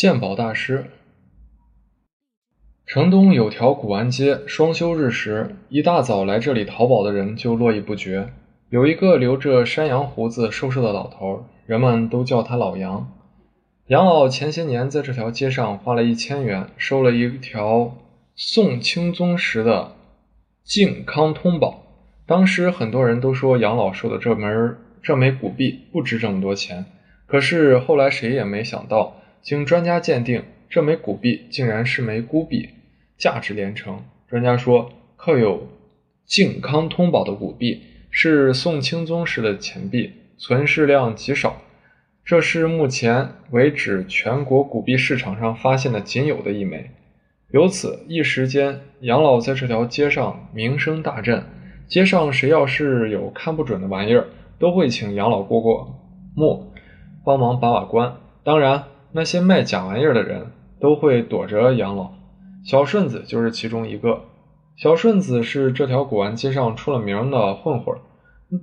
[0.00, 0.86] 鉴宝大师。
[2.86, 8.32] 城东有条古玩街，双休日时，一大早来这里淘宝的人就络绎不绝。
[8.70, 13.12] 有一个留着山羊胡子、瘦瘦的老头，人们都叫他老杨。
[13.88, 17.94] 杨老前些年在这条街上花了一千元，收了一条
[18.34, 19.96] 宋钦宗时的
[20.64, 21.82] 靖康通宝。
[22.26, 26.86] 当时很多人都说杨老收的这门这枚古币不值这么多钱，
[27.26, 32.68] 可是后来谁也没想到，经专家鉴定，这枚古币竟然是枚孤币，
[33.16, 34.02] 价值连城。
[34.28, 35.66] 专家说，刻有
[36.26, 41.62] 靖康通宝的古币是宋钦宗时的钱币，存世量极少。
[42.24, 46.90] 这是目前为止全国古币市场上发现的仅有的一枚。
[47.50, 51.42] 由此一时间，杨老在这条街上名声大振。
[51.88, 54.28] 街上谁要是有看不准的玩意儿，
[54.60, 55.98] 都会请杨老过过
[56.36, 56.72] 目，
[57.24, 58.14] 帮忙把把关。
[58.44, 60.46] 当然，那些卖假玩意儿的人
[60.80, 62.12] 都会躲着杨老。
[62.64, 64.22] 小顺子就是其中一个。
[64.76, 67.96] 小顺子是这条古玩街上出了名的混混，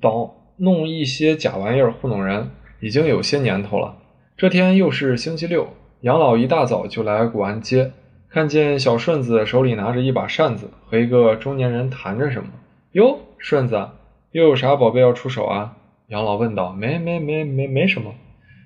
[0.00, 2.50] 倒弄一些假玩意儿糊弄人。
[2.80, 3.96] 已经有些年头了。
[4.38, 5.68] 这天又是星期六，
[6.00, 7.92] 杨老一大早就来古玩街，
[8.30, 12.48] 看见小顺子手里拿着一把扇子，和一个中年人谈着什么。
[12.92, 13.90] 哟，顺子，
[14.32, 15.76] 又有啥宝贝要出手啊？
[16.08, 16.72] 杨老问道。
[16.72, 18.14] 没没没没没什么。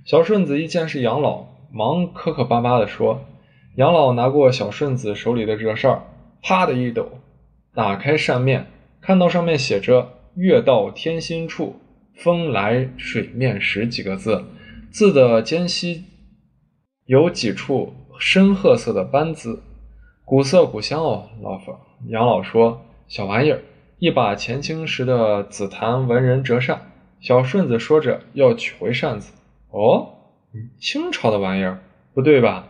[0.05, 3.21] 小顺子一见是杨老，忙磕磕巴巴地说。
[3.75, 6.05] 杨老拿过小顺子手里的这扇，
[6.41, 7.09] 啪的一抖，
[7.75, 8.67] 打开扇面，
[9.01, 11.81] 看到上面写着“月到天心处”。
[12.15, 14.45] 风来水面时几个字，
[14.93, 16.05] 字的间隙
[17.07, 19.61] 有几处深褐色的斑渍，
[20.25, 21.29] 古色古香哦。
[21.43, 21.75] 老夫
[22.07, 23.61] 杨老说：“小玩意儿，
[23.99, 29.33] 一把前清时的紫檀文人折扇。”小顺子说着要取回扇子。
[29.71, 30.14] 哦，
[30.79, 31.81] 清朝的玩意儿？
[32.15, 32.69] 不对吧？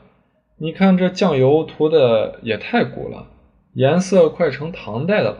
[0.56, 3.26] 你看这酱油涂的也太古了，
[3.72, 5.38] 颜色快成唐代的了。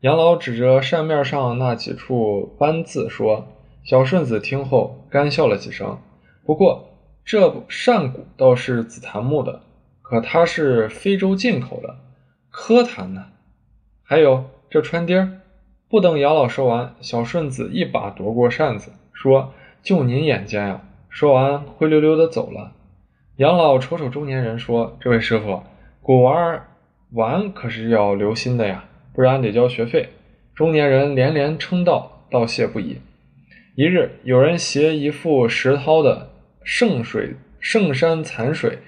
[0.00, 3.48] 杨老指着扇面上那几处斑字说
[3.84, 5.98] ：“小顺子听后干笑了几声。
[6.44, 6.90] 不过
[7.24, 9.62] 这扇骨倒是紫檀木的，
[10.02, 11.96] 可它是非洲进口的，
[12.50, 13.26] 科檀呢。
[14.02, 15.40] 还有这穿钉儿。”
[15.88, 22.72] 不等杨老说完，小顺子一把夺过扇子，说：“就您眼尖呀！”说完灰溜溜的走了。
[23.36, 25.62] 杨老瞅瞅中年人说：“这位师傅，
[26.00, 26.66] 古玩
[27.12, 28.84] 玩可是要留心的呀。”
[29.14, 30.10] 不然得交学费。
[30.54, 32.98] 中年人连连称道，道谢不已。
[33.74, 36.30] 一日，有人携一幅石涛的
[36.62, 38.78] 圣水圣山残水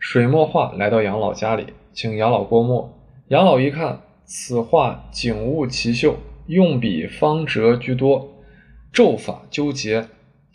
[0.00, 2.92] 水墨画来到杨老家里，请杨老过目。
[3.28, 6.16] 杨老一看，此画景物奇秀，
[6.46, 8.28] 用笔方折居多，
[8.92, 10.06] 骤法纠结，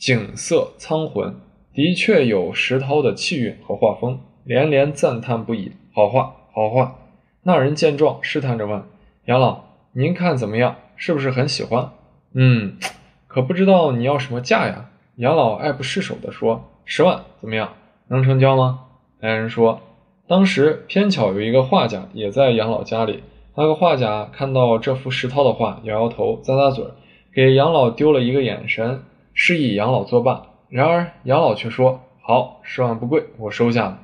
[0.02, 1.36] 景色苍浑，
[1.76, 5.74] 的确有石涛的气韵和画风，连连赞叹不已。
[5.94, 6.96] 好画，好画！
[7.44, 8.82] 那人见状，试探着问。
[9.26, 10.76] 杨老，您看怎么样？
[10.96, 11.92] 是不是很喜欢？
[12.34, 12.78] 嗯，
[13.28, 14.90] 可不知道你要什么价呀？
[15.18, 17.74] 杨老爱不释手地说：“十万怎么样？
[18.08, 18.86] 能成交吗？”
[19.22, 19.82] 来人说
[20.28, 23.22] ：“当时偏巧有一个画家也在杨老家里，
[23.56, 26.86] 那个画家看到这幅石涛的画，摇摇头，咂咂嘴，
[27.32, 29.04] 给杨老丢了一个眼神，
[29.34, 30.42] 示意杨老作伴。
[30.70, 34.00] 然而杨老却说：‘好，十万不贵，我收下了。’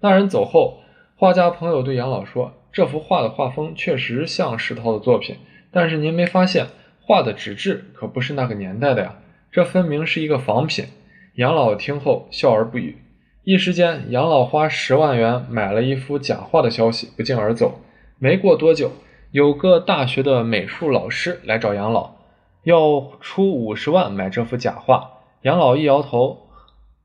[0.00, 0.80] 那人走后，
[1.16, 5.36] 画家朋友对杨老说。”这幅画的画风确实像石涛的作品，
[5.70, 6.68] 但是您没发现
[7.02, 9.16] 画的纸质可不是那个年代的呀？
[9.50, 10.86] 这分明是一个仿品。
[11.34, 12.96] 杨老听后笑而不语。
[13.44, 17.80] 一时间，杨老花十万元买了一幅假画的消息不胫而走。
[18.18, 18.92] 没过多久，
[19.32, 22.14] 有个大学的美术老师来找杨老，
[22.62, 25.20] 要出五十万买这幅假画。
[25.42, 26.46] 杨老一摇头，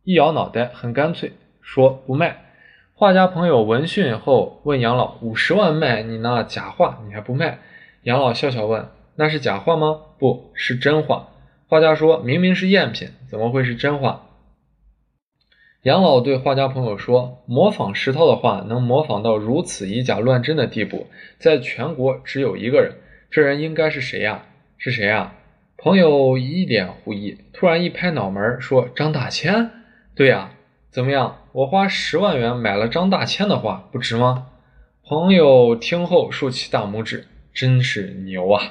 [0.04, 2.44] 一摇脑袋，很干脆说不卖。
[2.94, 7.60] 画家朋友闻讯后问杨老：“五十万卖你那假画，你还不卖？”
[8.04, 11.30] 杨老笑笑问：“那是假画吗？”“不是真画。”
[11.68, 14.24] 画家说：“明明是赝品，怎么会是真画？”
[15.84, 22.94] 杨老对画家朋友说：“模仿石涛的画，能模仿到如此以假乱真的地步，在全国只有一个人。
[23.30, 24.46] 这人应该是谁呀？
[24.78, 25.34] 是谁呀？”
[25.78, 29.70] 朋友一脸狐疑，突然一拍脑门说：“张大千。
[30.16, 30.52] ”“对呀。”
[30.90, 31.38] 怎么样？
[31.52, 34.48] 我花十万元买了张大千的画，不值吗？
[35.06, 38.64] 朋友听后竖起大拇指，真是牛啊！